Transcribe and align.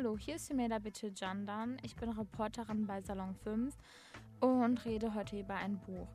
Hallo, 0.00 0.16
hier 0.16 0.36
ist 0.36 0.46
Sumeda 0.46 0.78
Bitte 0.78 1.12
Jandan. 1.14 1.76
Ich 1.82 1.94
bin 1.94 2.08
Reporterin 2.08 2.86
bei 2.86 3.02
Salon 3.02 3.34
5 3.34 3.76
und 4.40 4.82
rede 4.86 5.12
heute 5.12 5.38
über 5.38 5.56
ein 5.56 5.78
Buch. 5.80 6.08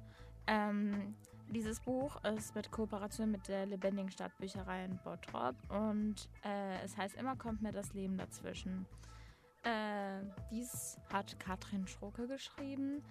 Ähm, 0.47 1.13
dieses 1.49 1.79
Buch 1.81 2.15
ist 2.23 2.55
mit 2.55 2.71
Kooperation 2.71 3.29
mit 3.29 3.47
der 3.47 3.67
Lebendigen 3.67 4.09
Stadtbücherei 4.09 4.85
in 4.85 4.97
Bottrop 5.03 5.55
und 5.69 6.15
äh, 6.43 6.83
es 6.83 6.97
heißt 6.97 7.15
Immer 7.15 7.35
kommt 7.35 7.61
mir 7.61 7.71
das 7.71 7.93
Leben 7.93 8.17
dazwischen. 8.17 8.87
Äh, 9.61 10.23
dies 10.49 10.97
hat 11.13 11.39
Katrin 11.39 11.87
Schroke 11.87 12.27
geschrieben 12.27 13.03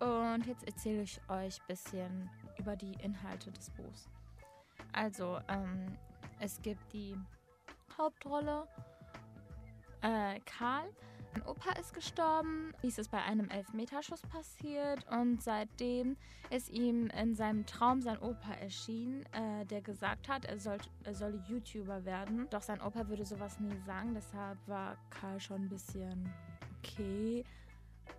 und 0.00 0.46
jetzt 0.46 0.66
erzähle 0.66 1.02
ich 1.02 1.20
euch 1.28 1.60
ein 1.60 1.66
bisschen 1.68 2.30
über 2.56 2.76
die 2.76 2.94
Inhalte 3.02 3.52
des 3.52 3.68
Buchs. 3.68 4.08
Also, 4.94 5.38
ähm, 5.48 5.98
es 6.40 6.62
gibt 6.62 6.94
die 6.94 7.14
Hauptrolle 7.98 8.66
äh, 10.04 10.40
Karl. 10.44 10.88
Mein 11.32 11.46
Opa 11.48 11.72
ist 11.80 11.92
gestorben, 11.92 12.72
dies 12.84 12.96
ist 12.96 13.10
bei 13.10 13.20
einem 13.20 13.48
Elfmeterschuss 13.48 14.22
passiert 14.22 15.04
und 15.10 15.42
seitdem 15.42 16.16
ist 16.50 16.68
ihm 16.68 17.08
in 17.08 17.34
seinem 17.34 17.66
Traum 17.66 18.00
sein 18.02 18.18
Opa 18.20 18.52
erschienen, 18.60 19.24
äh, 19.32 19.64
der 19.66 19.80
gesagt 19.80 20.28
hat, 20.28 20.44
er, 20.44 20.60
soll, 20.60 20.78
er 21.02 21.14
solle 21.14 21.42
YouTuber 21.48 22.04
werden. 22.04 22.46
Doch 22.50 22.62
sein 22.62 22.80
Opa 22.80 23.08
würde 23.08 23.24
sowas 23.24 23.58
nie 23.58 23.76
sagen, 23.84 24.14
deshalb 24.14 24.58
war 24.68 24.96
Karl 25.10 25.40
schon 25.40 25.62
ein 25.62 25.68
bisschen 25.68 26.32
okay. 26.78 27.42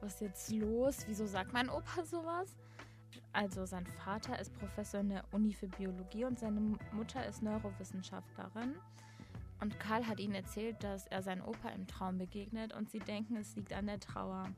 Was 0.02 0.16
ist 0.16 0.22
jetzt 0.22 0.52
los? 0.52 1.06
Wieso 1.08 1.26
sagt 1.26 1.54
mein 1.54 1.70
Opa 1.70 2.04
sowas? 2.04 2.58
Also 3.32 3.66
sein 3.66 3.86
Vater 3.86 4.38
ist 4.40 4.54
Professor 4.60 5.00
in 5.00 5.10
der 5.10 5.24
Uni 5.32 5.54
für 5.54 5.68
Biologie 5.68 6.26
und 6.26 6.38
seine 6.38 6.60
Mutter 6.92 7.26
ist 7.26 7.42
Neurowissenschaftlerin. 7.42 8.76
Und 9.62 9.80
Karl 9.80 10.08
hat 10.08 10.20
ihnen 10.20 10.36
erzählt, 10.36 10.84
dass 10.84 11.08
er 11.08 11.22
seinen 11.22 11.42
Opa 11.42 11.70
im 11.70 11.88
Traum 11.88 12.18
begegnet 12.18 12.74
und 12.74 12.90
sie 12.90 13.00
denken, 13.00 13.38
es 13.38 13.56
liegt 13.56 13.74
an 13.74 13.88
der 13.88 14.00
Trauer. 14.00 14.50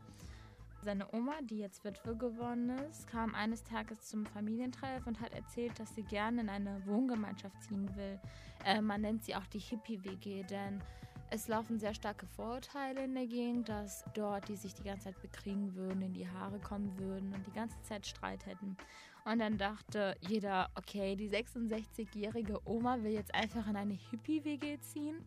Seine 0.84 1.12
Oma, 1.14 1.34
die 1.42 1.58
jetzt 1.58 1.84
Witwe 1.84 2.16
geworden 2.16 2.70
ist, 2.90 3.08
kam 3.08 3.36
eines 3.36 3.64
Tages 3.64 4.08
zum 4.08 4.26
Familientreff 4.26 5.06
und 5.06 5.20
hat 5.20 5.34
erzählt, 5.34 5.80
dass 5.80 5.94
sie 5.96 6.04
gerne 6.04 6.42
in 6.42 6.50
eine 6.50 6.86
Wohngemeinschaft 6.86 7.62
ziehen 7.64 7.94
will. 7.96 8.20
Äh, 8.64 8.82
man 8.82 9.02
nennt 9.02 9.24
sie 9.24 9.36
auch 9.36 9.46
die 9.48 9.60
Hippie-WG, 9.60 10.44
denn 10.44 10.82
es 11.30 11.48
laufen 11.48 11.80
sehr 11.80 11.94
starke 11.94 12.26
Vorurteile 12.26 13.04
in 13.04 13.14
der 13.14 13.28
Gegend, 13.28 13.70
dass 13.70 14.06
dort 14.14 14.48
die 14.48 14.56
sich 14.56 14.74
die 14.74 14.84
ganze 14.84 15.06
Zeit 15.06 15.22
bekriegen 15.22 15.76
würden, 15.76 16.02
in 16.02 16.14
die 16.14 16.28
Haare 16.28 16.60
kommen 16.60 16.98
würden 16.98 17.34
und 17.34 17.46
die 17.46 17.52
ganze 17.52 17.82
Zeit 17.84 18.06
Streit 18.06 18.46
hätten. 18.46 18.78
Und 19.26 19.40
dann 19.40 19.58
dachte 19.58 20.16
jeder, 20.22 20.70
okay, 20.76 21.16
die 21.18 21.30
66-jährige 21.30 22.62
Oma 22.66 23.04
will 23.04 23.12
jetzt 23.12 23.36
einfach 23.36 23.68
in 23.68 23.76
eine 23.76 23.94
Hippie-WG 23.94 24.80
ziehen. 24.80 25.18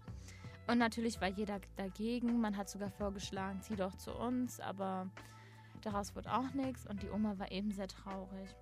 Und 0.67 0.79
natürlich 0.79 1.21
war 1.21 1.29
jeder 1.29 1.61
dagegen. 1.77 2.41
Man 2.41 2.57
hat 2.57 2.71
sogar 2.71 2.91
vorgeschlagen, 2.91 3.61
zieh 3.61 3.77
doch 3.77 3.95
zu 3.97 4.15
uns, 4.15 4.59
aber 4.61 5.11
daraus 5.83 6.15
wurde 6.17 6.33
auch 6.33 6.53
nichts 6.55 6.87
und 6.87 7.03
die 7.03 7.11
Oma 7.11 7.39
war 7.39 7.51
eben 7.53 7.73
sehr 7.73 7.89
traurig. 7.89 8.55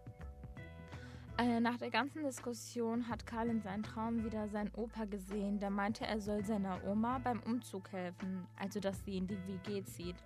Äh, 1.40 1.60
nach 1.60 1.78
der 1.78 1.90
ganzen 1.90 2.24
Diskussion 2.24 3.06
hat 3.06 3.24
Karl 3.24 3.48
in 3.48 3.62
seinem 3.62 3.84
Traum 3.84 4.24
wieder 4.24 4.48
seinen 4.48 4.74
Opa 4.74 5.04
gesehen, 5.04 5.60
der 5.60 5.70
meinte, 5.70 6.04
er 6.04 6.20
soll 6.20 6.44
seiner 6.44 6.82
Oma 6.84 7.18
beim 7.18 7.40
Umzug 7.44 7.92
helfen, 7.92 8.44
also 8.56 8.80
dass 8.80 9.04
sie 9.04 9.18
in 9.18 9.28
die 9.28 9.38
WG 9.46 9.84
zieht. 9.84 10.16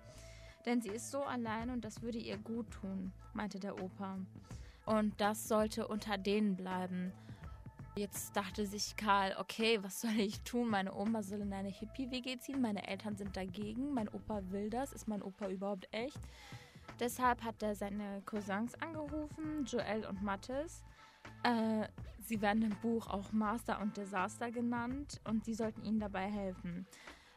Denn 0.65 0.81
sie 0.81 0.89
ist 0.89 1.11
so 1.11 1.21
allein 1.21 1.69
und 1.69 1.85
das 1.85 2.01
würde 2.01 2.17
ihr 2.17 2.39
gut 2.39 2.71
tun, 2.71 3.13
meinte 3.33 3.59
der 3.59 3.79
Opa. 3.79 4.17
Und 4.87 5.21
das 5.21 5.47
sollte 5.47 5.87
unter 5.87 6.17
denen 6.17 6.55
bleiben. 6.55 7.11
Jetzt 7.95 8.35
dachte 8.35 8.65
sich 8.65 8.95
Karl, 8.95 9.35
okay, 9.37 9.83
was 9.83 10.01
soll 10.01 10.19
ich 10.19 10.41
tun? 10.41 10.67
Meine 10.67 10.95
Oma 10.95 11.21
soll 11.21 11.41
in 11.41 11.53
eine 11.53 11.69
Hippie-WG 11.69 12.39
ziehen, 12.39 12.59
meine 12.59 12.87
Eltern 12.87 13.17
sind 13.17 13.37
dagegen, 13.37 13.93
mein 13.93 14.09
Opa 14.09 14.41
will 14.49 14.71
das. 14.71 14.93
Ist 14.93 15.07
mein 15.07 15.21
Opa 15.21 15.47
überhaupt 15.47 15.87
echt? 15.91 16.19
Deshalb 16.99 17.43
hat 17.43 17.61
er 17.61 17.75
seine 17.75 18.23
Cousins 18.25 18.73
angerufen, 18.81 19.65
Joel 19.65 20.05
und 20.07 20.23
Mathis. 20.23 20.83
Äh, 21.43 21.87
sie 22.21 22.41
werden 22.41 22.63
im 22.63 22.75
Buch 22.81 23.07
auch 23.07 23.31
Master 23.31 23.81
und 23.81 23.97
Desaster 23.97 24.51
genannt 24.51 25.21
und 25.29 25.45
sie 25.45 25.53
sollten 25.53 25.83
ihnen 25.83 25.99
dabei 25.99 26.29
helfen. 26.29 26.85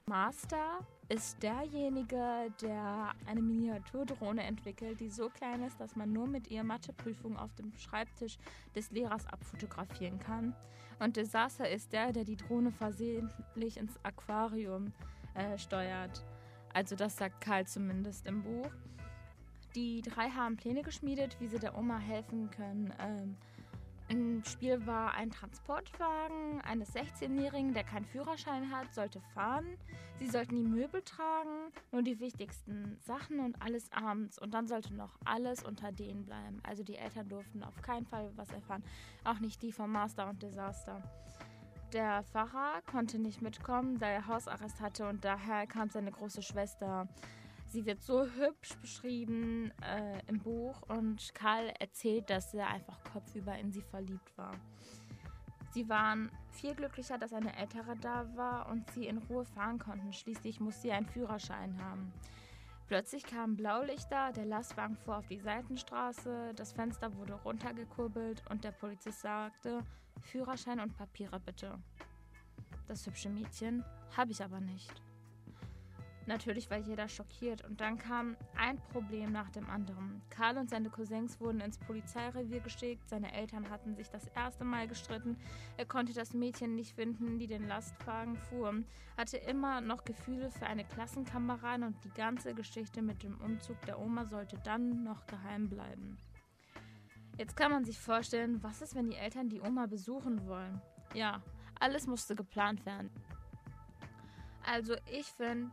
Master 0.09 0.87
ist 1.09 1.43
derjenige, 1.43 2.53
der 2.63 3.13
eine 3.27 3.43
Miniaturdrohne 3.43 4.45
entwickelt, 4.45 5.01
die 5.01 5.11
so 5.11 5.29
klein 5.29 5.65
ist, 5.65 5.81
dass 5.81 5.97
man 5.97 6.13
nur 6.13 6.29
mit 6.29 6.49
ihr 6.49 6.63
Matheprüfungen 6.63 7.37
auf 7.37 7.53
dem 7.57 7.77
Schreibtisch 7.77 8.39
des 8.77 8.93
Lehrers 8.93 9.27
abfotografieren 9.27 10.21
kann. 10.21 10.55
Und 11.01 11.17
Desaster 11.17 11.69
ist 11.69 11.93
der, 11.93 12.13
der 12.13 12.23
die 12.23 12.37
Drohne 12.37 12.71
versehentlich 12.71 13.79
ins 13.79 13.99
Aquarium 14.05 14.93
äh, 15.35 15.59
steuert. 15.59 16.25
Also 16.73 16.95
das 16.95 17.17
sagt 17.17 17.41
Karl 17.41 17.67
zumindest 17.67 18.27
im 18.27 18.43
Buch. 18.43 18.71
Die 19.75 20.03
drei 20.03 20.31
haben 20.31 20.57
Pläne 20.57 20.83
geschmiedet, 20.83 21.37
wie 21.41 21.49
sie 21.49 21.59
der 21.59 21.77
Oma 21.77 21.99
helfen 21.99 22.49
können. 22.51 22.95
Ähm, 23.01 23.37
im 24.09 24.45
Spiel 24.45 24.87
war 24.87 25.15
ein 25.15 25.31
Transportwagen 25.31 26.61
eines 26.63 26.95
16-Jährigen, 26.95 27.75
der 27.75 27.83
keinen 27.83 28.05
Führerschein 28.05 28.71
hat, 28.71 28.95
sollte 28.95 29.21
fahren. 29.35 29.67
Sie 30.19 30.29
sollten 30.29 30.55
die 30.55 30.63
Möbel 30.63 31.03
tragen, 31.03 31.73
nur 31.91 32.03
die 32.03 32.21
wichtigsten 32.21 32.99
Sachen 33.03 33.41
und 33.41 33.61
alles 33.61 33.91
abends. 33.93 34.39
Und 34.39 34.55
dann 34.55 34.69
sollte 34.69 34.95
noch 34.95 35.19
alles 35.25 35.65
unter 35.65 35.91
denen 35.91 36.25
bleiben. 36.25 36.61
Also 36.63 36.85
die 36.85 36.97
Eltern 36.97 37.29
durften 37.29 37.65
auf 37.65 37.83
keinen 37.83 38.07
Fall 38.07 38.31
was 38.37 38.51
erfahren. 38.51 38.85
Auch 39.25 39.41
nicht 39.41 39.61
die 39.63 39.73
vom 39.73 39.91
Master 39.91 40.29
und 40.29 40.41
Desaster. 40.41 41.03
Der 41.93 42.23
Pfarrer 42.25 42.83
konnte 42.91 43.19
nicht 43.19 43.43
mitkommen, 43.43 43.99
da 43.99 44.07
er 44.09 44.27
Hausarrest 44.27 44.81
hatte 44.81 45.09
und 45.09 45.25
daher 45.25 45.67
kam 45.67 45.89
seine 45.89 46.11
große 46.11 46.43
Schwester 46.43 47.09
Sie 47.67 47.85
wird 47.85 48.03
so 48.03 48.25
hübsch 48.25 48.77
beschrieben 48.81 49.73
äh, 49.83 50.21
im 50.29 50.39
Buch 50.39 50.83
und 50.89 51.35
Karl 51.35 51.69
erzählt, 51.81 52.31
dass 52.31 52.55
er 52.55 52.69
einfach 52.69 52.99
kopfüber 53.13 53.57
in 53.59 53.73
sie 53.73 53.83
verliebt 53.83 54.37
war. 54.37 54.55
Sie 55.73 55.89
waren 55.89 56.31
viel 56.53 56.75
glücklicher, 56.75 57.19
dass 57.19 57.35
eine 57.35 57.55
ältere 57.55 57.97
da 57.97 58.35
war 58.35 58.71
und 58.71 58.91
sie 58.93 59.07
in 59.07 59.19
Ruhe 59.19 59.45
fahren 59.45 59.79
konnten. 59.79 60.13
Schließlich 60.13 60.59
muss 60.59 60.81
sie 60.81 60.91
einen 60.91 61.07
Führerschein 61.07 61.79
haben. 61.83 62.13
Plötzlich 62.87 63.25
kamen 63.25 63.57
Blaulichter, 63.57 64.33
der 64.33 64.47
Lastwagen 64.47 64.97
fuhr 64.97 65.19
auf 65.19 65.27
die 65.27 65.41
Seitenstraße, 65.41 66.55
das 66.55 66.73
Fenster 66.73 67.15
wurde 67.17 67.35
runtergekurbelt 67.35 68.45
und 68.49 68.63
der 68.63 68.71
Polizist 68.71 69.21
sagte, 69.21 69.83
Führerschein 70.23 70.79
und 70.81 70.97
Papiere 70.97 71.41
bitte. 71.41 71.79
Das 72.87 73.05
hübsche 73.05 73.29
Mädchen 73.29 73.85
habe 74.17 74.31
ich 74.31 74.43
aber 74.43 74.61
nicht. 74.61 75.03
Natürlich 76.27 76.69
war 76.71 76.79
jeder 76.79 77.09
schockiert 77.09 77.65
und 77.65 77.81
dann 77.81 77.99
kam 77.99 78.37
ein 78.57 78.79
Problem 78.93 79.31
nach 79.31 79.49
dem 79.51 79.71
anderen. 79.71 80.21
Karl 80.29 80.59
und 80.59 80.69
seine 80.69 80.91
Cousins 80.91 81.41
wurden 81.41 81.61
ins 81.61 81.79
Polizeirevier 81.79 82.61
geschickt, 82.61 83.09
seine 83.09 83.33
Eltern 83.33 83.71
hatten 83.71 83.95
sich 83.95 84.11
das 84.11 84.27
erste 84.35 84.65
Mal 84.65 84.89
gestritten, 84.89 85.37
er 85.77 85.87
konnte 85.87 86.13
das 86.13 86.35
Mädchen 86.35 86.75
nicht 86.75 86.95
finden, 86.97 87.39
die 87.39 87.47
den 87.47 87.69
Lastwagen 87.69 88.37
fuhr, 88.37 88.75
hatte 89.17 89.37
immer 89.37 89.81
noch 89.81 90.05
Gefühle 90.05 90.51
für 90.51 90.67
eine 90.67 90.85
Klassenkameradin 90.85 91.87
und 91.87 92.05
die 92.05 92.11
ganze 92.11 92.55
Geschichte 92.55 93.03
mit 93.03 93.23
dem 93.23 93.41
Umzug 93.41 93.81
der 93.83 94.01
Oma 94.01 94.27
sollte 94.27 94.59
dann 94.65 95.05
noch 95.05 95.27
geheim 95.27 95.69
bleiben. 95.69 96.19
Jetzt 97.39 97.57
kann 97.57 97.71
man 97.71 97.85
sich 97.85 97.99
vorstellen, 97.99 98.63
was 98.65 98.83
ist, 98.83 98.97
wenn 98.97 99.11
die 99.11 99.17
Eltern 99.17 99.49
die 99.49 99.61
Oma 99.61 99.87
besuchen 99.87 100.45
wollen? 100.49 100.81
Ja, 101.15 101.43
alles 101.79 102.07
musste 102.07 102.35
geplant 102.35 102.85
werden. 102.85 103.11
Also 104.65 104.97
ich 105.13 105.27
finde, 105.27 105.71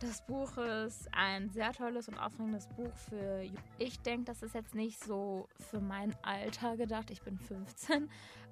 das 0.00 0.22
Buch 0.22 0.56
ist 0.56 1.08
ein 1.12 1.50
sehr 1.50 1.72
tolles 1.72 2.08
und 2.08 2.18
aufregendes 2.18 2.66
Buch 2.68 2.94
für. 3.08 3.42
Ich 3.78 4.00
denke, 4.00 4.24
das 4.24 4.42
ist 4.42 4.54
jetzt 4.54 4.74
nicht 4.74 5.02
so 5.02 5.48
für 5.70 5.80
mein 5.80 6.14
Alter 6.22 6.76
gedacht. 6.76 7.10
Ich 7.10 7.22
bin 7.22 7.38
15 7.38 8.08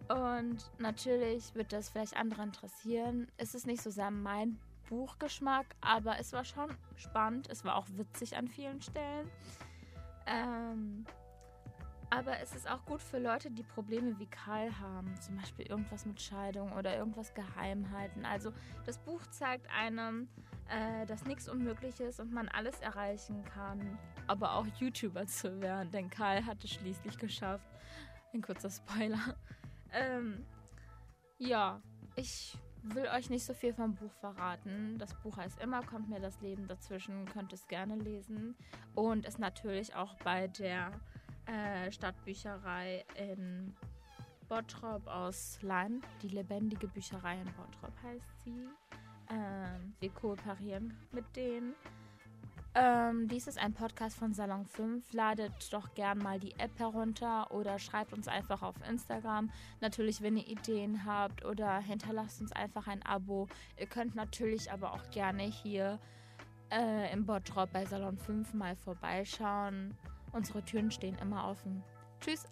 und 0.09 0.71
natürlich 0.79 1.55
wird 1.55 1.73
das 1.73 1.89
vielleicht 1.89 2.17
andere 2.17 2.43
interessieren. 2.43 3.29
Es 3.37 3.55
ist 3.55 3.67
nicht 3.67 3.83
so 3.83 3.91
sehr 3.91 4.11
mein 4.11 4.59
Buchgeschmack, 4.89 5.67
aber 5.81 6.19
es 6.19 6.33
war 6.33 6.45
schon 6.45 6.71
spannend. 6.97 7.49
Es 7.49 7.65
war 7.65 7.77
auch 7.77 7.87
witzig 7.95 8.37
an 8.37 8.49
vielen 8.49 8.81
Stellen. 8.81 9.31
Ähm, 10.27 11.05
aber 12.11 12.39
es 12.41 12.55
ist 12.55 12.71
auch 12.71 12.85
gut 12.85 13.03
für 13.03 13.19
Leute, 13.19 13.51
die 13.51 13.65
Probleme 13.65 14.19
wie 14.19 14.27
Karl 14.27 14.79
haben, 14.79 15.15
zum 15.21 15.37
Beispiel 15.37 15.67
irgendwas 15.67 16.07
mit 16.07 16.21
Scheidung 16.21 16.73
oder 16.73 16.97
irgendwas 16.97 17.35
geheim 17.35 17.91
halten. 17.91 18.25
Also 18.25 18.53
das 18.85 18.99
Buch 18.99 19.21
zeigt 19.29 19.69
einem, 19.71 20.29
äh, 20.69 21.07
dass 21.07 21.25
nichts 21.25 21.49
unmöglich 21.49 22.01
ist 22.01 22.21
und 22.21 22.33
man 22.33 22.49
alles 22.49 22.81
erreichen 22.81 23.45
kann, 23.45 23.99
aber 24.27 24.55
auch 24.55 24.67
YouTuber 24.79 25.27
zu 25.27 25.61
werden, 25.61 25.91
denn 25.91 26.11
Karl 26.11 26.45
hat 26.45 26.63
es 26.65 26.71
schließlich 26.71 27.19
geschafft. 27.19 27.69
Ein 28.33 28.43
kurzer 28.43 28.71
Spoiler. 28.71 29.37
Ähm, 29.93 30.45
ja, 31.39 31.81
ich 32.17 32.59
will 32.83 33.07
euch 33.09 33.31
nicht 33.31 33.45
so 33.45 33.55
viel 33.55 33.73
vom 33.75 33.95
Buch 33.95 34.13
verraten. 34.21 34.99
Das 34.99 35.15
Buch 35.23 35.37
heißt 35.37 35.61
immer, 35.61 35.83
kommt 35.83 36.09
mir 36.09 36.21
das 36.21 36.41
Leben 36.41 36.67
dazwischen, 36.67 37.25
könnt 37.27 37.53
es 37.53 37.67
gerne 37.67 37.97
lesen. 37.97 38.55
Und 38.95 39.27
ist 39.27 39.39
natürlich 39.39 39.95
auch 39.95 40.15
bei 40.25 40.49
der 40.49 40.93
äh, 41.47 41.91
Stadtbücherei 41.91 43.05
in 43.17 43.75
Bottrop 44.49 45.07
aus 45.07 45.59
Leim. 45.63 46.03
Die 46.23 46.29
lebendige 46.29 46.89
Bücherei 46.89 47.41
in 47.41 47.53
Bottrop 47.55 47.93
heißt 48.03 48.45
sie. 48.45 48.69
Ähm, 49.31 49.95
wir 50.01 50.11
kooperieren 50.11 50.97
mit 51.13 51.25
denen. 51.35 51.75
Ähm, 52.79 53.27
dies 53.29 53.47
ist 53.47 53.59
ein 53.59 53.73
Podcast 53.73 54.19
von 54.19 54.35
Salon 54.35 54.67
5. 54.67 55.15
Ladet 55.15 55.73
doch 55.73 55.95
gern 55.95 56.19
mal 56.19 56.39
die 56.39 56.53
App 56.59 56.79
herunter 56.79 57.51
oder 57.51 57.79
schreibt 57.79 58.13
uns 58.13 58.29
einfach 58.29 58.63
auf 58.63 58.75
Instagram. 58.87 59.51
Natürlich, 59.81 60.21
wenn 60.21 60.37
ihr 60.37 60.47
Ideen 60.47 61.07
habt 61.07 61.43
oder 61.45 61.79
hinterlasst 61.79 62.43
uns 62.43 62.53
einfach 62.53 62.87
ein 62.87 63.03
Abo. 63.03 63.49
Ihr 63.79 63.87
könnt 63.87 64.15
natürlich 64.15 64.71
aber 64.71 64.93
auch 64.93 65.11
gerne 65.11 65.45
hier 65.45 65.99
äh, 66.71 67.11
im 67.15 67.25
Bottrop 67.25 67.73
bei 67.73 67.87
Salon 67.87 68.19
5 68.19 68.53
mal 68.53 68.77
vorbeischauen. 68.77 69.97
Unsere 70.33 70.63
Türen 70.63 70.91
stehen 70.91 71.17
immer 71.19 71.49
offen. 71.49 71.83
Tschüss! 72.21 72.47